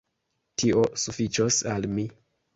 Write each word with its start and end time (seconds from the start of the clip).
Tio 0.63 0.85
sufiĉos 1.03 1.61
al 1.75 1.89
mi. 1.95 2.09